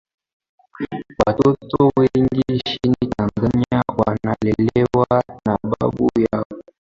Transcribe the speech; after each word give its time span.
watoto 1.27 1.91
wengi 1.97 2.41
nchini 2.49 2.95
tanzania 3.17 3.83
wanalelewa 3.97 5.23
na 5.45 5.57
babu 5.81 6.09
yao 6.33 6.45